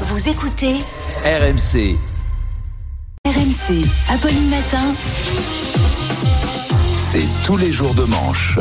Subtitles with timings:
[0.00, 0.74] Vous écoutez
[1.24, 1.96] RMC.
[3.24, 4.92] RMC, Apolline Matin.
[7.12, 8.58] C'est tous les jours de manche.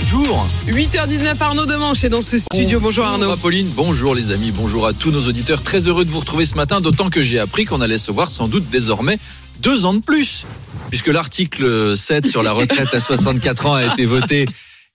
[0.00, 0.46] Bonjour.
[0.68, 2.80] 8h19, Arnaud Demanche est dans ce studio.
[2.80, 3.30] Bonjour Arnaud.
[3.30, 5.60] Apolline, bonjour les amis, bonjour à tous nos auditeurs.
[5.60, 8.30] Très heureux de vous retrouver ce matin, d'autant que j'ai appris qu'on allait se voir
[8.30, 9.18] sans doute désormais
[9.60, 10.46] deux ans de plus.
[10.88, 14.46] Puisque l'article 7 sur la retraite à 64 ans a été voté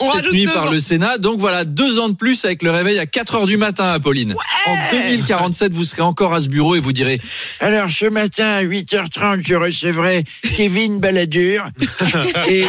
[0.05, 0.71] cette nuit par ans.
[0.71, 1.17] le Sénat.
[1.17, 4.35] Donc voilà, deux ans de plus avec le réveil à 4 heures du matin, Apolline.
[4.67, 7.19] En 2047, vous serez encore à ce bureau et vous direz
[7.59, 10.23] Alors ce matin à 8h30, je recevrai
[10.55, 11.69] Kevin Balladur
[12.49, 12.65] et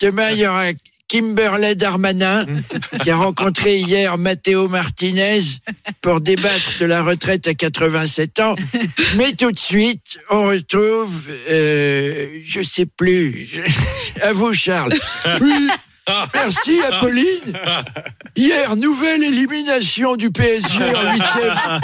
[0.00, 0.72] demain il y aura
[1.08, 2.46] Kimberley Darmanin
[3.02, 5.40] qui a rencontré hier Matteo Martinez
[6.00, 8.56] pour débattre de la retraite à 87 ans.
[9.16, 13.48] Mais tout de suite, on retrouve, euh, je sais plus,
[14.22, 14.94] à vous Charles.
[15.40, 15.68] Oui.
[16.34, 17.58] Merci Apolline.
[18.36, 21.80] Hier, nouvelle élimination du PSG en huitième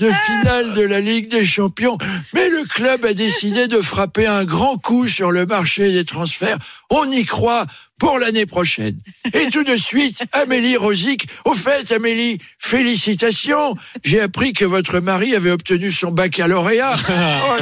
[0.00, 1.98] de finale de la Ligue des Champions.
[2.34, 6.58] Mais le club a décidé de frapper un grand coup sur le marché des transferts.
[6.90, 7.66] On y croit
[8.00, 8.98] pour l'année prochaine.
[9.34, 11.28] Et tout de suite, Amélie Rosic.
[11.44, 13.76] Au fait, Amélie, félicitations.
[14.02, 16.96] J'ai appris que votre mari avait obtenu son baccalauréat.
[17.42, 17.56] Oh,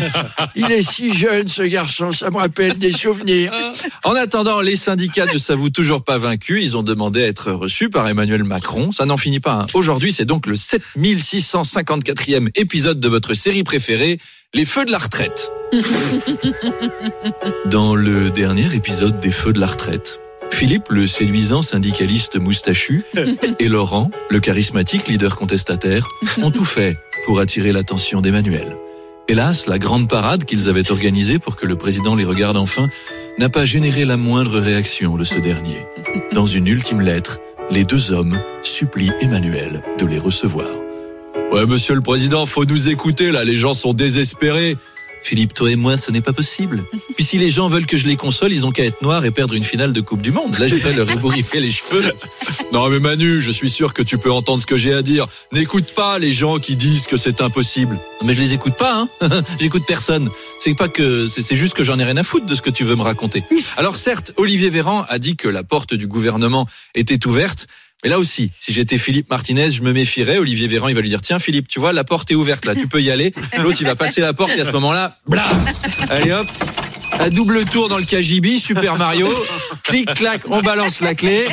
[0.55, 2.13] il est si jeune, ce garçon.
[2.13, 3.53] Ça me rappelle des souvenirs.
[4.05, 6.63] En attendant, les syndicats ne s'avouent toujours pas vaincus.
[6.63, 8.93] Ils ont demandé à être reçus par Emmanuel Macron.
[8.93, 9.53] Ça n'en finit pas.
[9.53, 9.67] hein.
[9.75, 14.19] Aujourd'hui, c'est donc le 7654e épisode de votre série préférée,
[14.55, 15.51] Les Feux de la retraite.
[17.67, 20.21] Dans le dernier épisode des Feux de la retraite,
[20.51, 23.05] Philippe, le séduisant syndicaliste moustachu,
[23.59, 26.07] et Laurent, le charismatique leader contestataire,
[26.43, 26.97] ont tout fait
[27.27, 28.77] pour attirer l'attention d'Emmanuel.
[29.29, 32.89] Hélas, la grande parade qu'ils avaient organisée pour que le président les regarde enfin
[33.39, 35.87] n'a pas généré la moindre réaction de ce dernier.
[36.33, 37.39] Dans une ultime lettre,
[37.71, 40.69] les deux hommes supplient Emmanuel de les recevoir.
[41.53, 44.77] Ouais, monsieur le président, faut nous écouter là, les gens sont désespérés.
[45.23, 46.85] Philippe, toi et moi, ce n'est pas possible.
[47.17, 49.31] Puis si les gens veulent que je les console, ils ont qu'à être noirs et
[49.31, 50.59] perdre une finale de Coupe du Monde.
[50.59, 52.05] Là, je vais leur ébouriffer les cheveux.
[52.71, 55.27] Non mais Manu, je suis sûr que tu peux entendre ce que j'ai à dire.
[55.53, 57.95] N'écoute pas les gens qui disent que c'est impossible.
[58.21, 59.29] Non, mais je les écoute pas, hein.
[59.59, 60.29] J'écoute personne.
[60.61, 62.71] C'est pas que c'est c'est juste que j'en ai rien à foutre de ce que
[62.71, 63.43] tu veux me raconter.
[63.79, 67.67] Alors certes, Olivier Véran a dit que la porte du gouvernement était ouverte.
[68.05, 70.39] Mais là aussi, si j'étais Philippe Martinez, je me méfierais.
[70.39, 72.75] Olivier Véran, il va lui dire Tiens, Philippe, tu vois, la porte est ouverte là,
[72.75, 73.35] tu peux y aller.
[73.59, 75.45] L'autre, il va passer la porte et à ce moment-là, blam
[76.09, 76.47] Allez hop
[77.19, 79.29] à double tour dans le KGB, Super Mario.
[79.83, 81.47] Clic, clac, on balance la clé.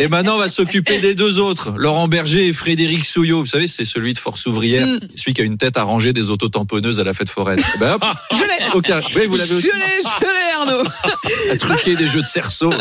[0.00, 1.74] Et maintenant, on va s'occuper des deux autres.
[1.76, 3.40] Laurent Berger et Frédéric Souillot.
[3.40, 4.86] Vous savez, c'est celui de Force Ouvrière.
[5.14, 7.60] Celui qui a une tête à ranger des autotamponneuses à la fête foraine.
[7.74, 8.04] Eh Ben hop.
[8.32, 8.70] Je l'ai.
[8.74, 8.90] Ok.
[9.16, 9.68] Oui, vous l'avez aussi.
[9.68, 10.33] Je l'ai, je l'ai,
[10.68, 10.88] Arnaud.
[11.52, 12.72] À truquer des jeux de cerceau.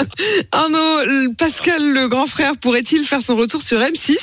[0.52, 4.18] Arnaud, le- Pascal, le grand frère, pourrait-il faire son retour sur M6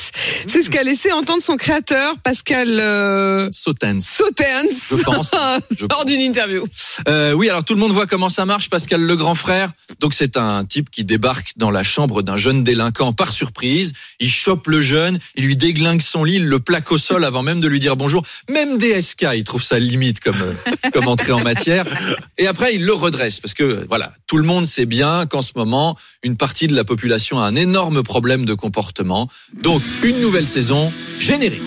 [0.47, 4.01] C'est ce qu'a laissé entendre son créateur, Pascal euh, Sautens.
[4.01, 4.67] Sauternes.
[4.91, 5.33] Je pense.
[5.79, 6.65] Je Lors d'une interview.
[7.09, 9.73] Euh, oui, alors tout le monde voit comment ça marche, Pascal le grand frère.
[10.01, 13.93] Donc c'est un type qui débarque dans la chambre d'un jeune délinquant par surprise.
[14.21, 17.43] Il chope le jeune, il lui déglingue son lit, il le plaque au sol avant
[17.43, 18.25] même de lui dire bonjour.
[18.49, 21.85] Même DSK, il trouve ça limite comme euh, comme entrée en matière.
[22.39, 25.53] Et après, il le redresse parce que voilà, tout le monde sait bien qu'en ce
[25.57, 29.29] moment, une partie de la population a un énorme problème de comportement.
[29.63, 31.63] Donc une nouvelle saison, générique.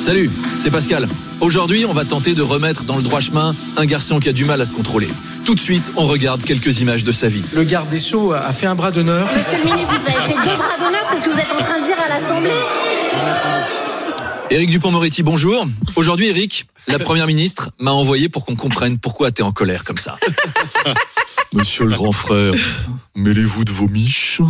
[0.00, 1.08] Salut, c'est Pascal.
[1.40, 4.44] Aujourd'hui, on va tenter de remettre dans le droit chemin un garçon qui a du
[4.44, 5.08] mal à se contrôler.
[5.44, 7.42] Tout de suite, on regarde quelques images de sa vie.
[7.52, 9.28] Le garde des Sceaux a fait un bras d'honneur.
[9.32, 11.62] Monsieur le ministre, vous avez fait deux bras d'honneur, c'est ce que vous êtes en
[11.62, 12.50] train de dire à l'Assemblée
[14.50, 15.66] Éric Dupont-Moretti, bonjour.
[15.96, 19.98] Aujourd'hui, Éric, la première ministre m'a envoyé pour qu'on comprenne pourquoi t'es en colère comme
[19.98, 20.16] ça.
[21.52, 22.54] Monsieur le grand frère,
[23.14, 24.40] mêlez-vous de vos miches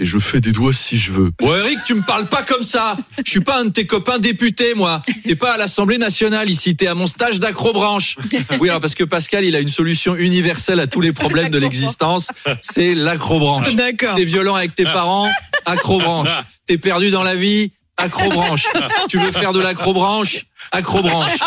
[0.00, 1.30] et je fais des doigts si je veux.
[1.38, 2.96] Bon, Eric, tu me parles pas comme ça.
[3.24, 5.02] Je suis pas un de tes copains députés, moi.
[5.24, 6.74] T'es pas à l'Assemblée nationale ici.
[6.74, 8.16] T'es à mon stage d'acrobranche.
[8.58, 11.58] Oui, alors parce que Pascal, il a une solution universelle à tous les problèmes de
[11.58, 12.28] l'existence.
[12.60, 13.74] C'est l'acrobranche.
[13.76, 14.16] D'accord.
[14.16, 15.28] T'es violent avec tes parents,
[15.64, 16.30] acrobranche.
[16.66, 18.66] T'es perdu dans la vie, acrobranche.
[19.08, 21.38] Tu veux faire de l'acrobranche, acrobranche.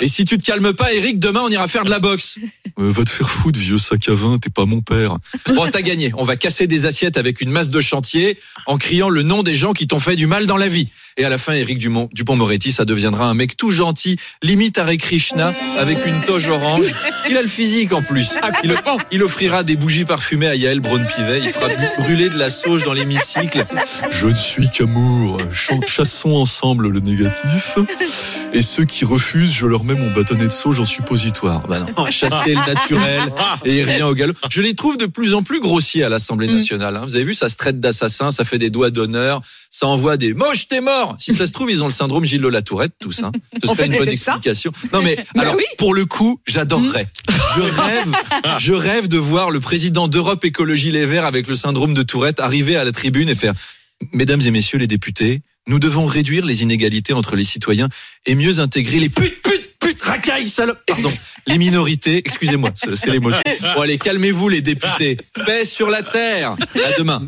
[0.00, 2.36] Et si tu te calmes pas, Eric, demain on ira faire de la boxe.
[2.78, 5.18] Euh, va te faire foutre, vieux sac à vin, t'es pas mon père.
[5.46, 6.12] Bon, t'as gagné.
[6.16, 9.54] On va casser des assiettes avec une masse de chantier en criant le nom des
[9.54, 10.88] gens qui t'ont fait du mal dans la vie.
[11.20, 15.52] Et à la fin, Éric Dupont-Moretti, ça deviendra un mec tout gentil, limite Hare Krishna,
[15.76, 16.86] avec une toge orange.
[17.28, 18.36] Il a le physique en plus.
[18.64, 18.74] Il,
[19.12, 21.40] il offrira des bougies parfumées à Yael Braun-Pivet.
[21.44, 21.68] Il fera
[21.98, 23.66] brûler de la sauge dans l'hémicycle.
[24.10, 25.36] Je ne suis qu'amour.
[25.52, 27.76] Ch- Chassons ensemble le négatif.
[28.54, 31.66] Et ceux qui refusent, je leur mets mon bâtonnet de sauge en suppositoire.
[31.68, 33.20] Bah non, chasser le naturel
[33.66, 34.32] et rien au galop.
[34.50, 36.56] Je les trouve de plus en plus grossiers à l'Assemblée Mm.
[36.56, 36.96] nationale.
[36.96, 37.02] hein.
[37.04, 40.32] Vous avez vu, ça se traite d'assassin, ça fait des doigts d'honneur, ça envoie des
[40.34, 41.09] moches, t'es mort.
[41.18, 43.22] Si ça se trouve, ils ont le syndrome Gilles la Tourette, tous.
[43.22, 43.32] Hein.
[43.62, 44.72] Ce serait une bonne explication.
[44.92, 45.64] Non mais Bah alors oui.
[45.78, 47.06] pour le coup, j'adorerais.
[47.56, 48.12] Je rêve,
[48.58, 52.38] je rêve de voir le président d'Europe Écologie Les Verts avec le syndrome de Tourette
[52.38, 53.54] arriver à la tribune et faire
[54.12, 57.88] Mesdames et messieurs les députés, nous devons réduire les inégalités entre les citoyens
[58.24, 61.12] et mieux intégrer les putes, putes, putes, racailles, salopes, pardon,
[61.46, 62.18] les minorités.
[62.24, 63.42] Excusez-moi, c'est c'est l'émotion.
[63.74, 65.16] Bon allez, calmez-vous les députés.
[65.46, 66.52] Paix sur la terre.
[66.52, 67.20] À demain.